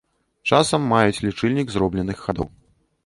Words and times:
Часам 0.53 0.87
маюць 0.95 1.23
лічыльнік 1.27 1.67
зробленых 1.75 2.17
хадоў. 2.29 2.49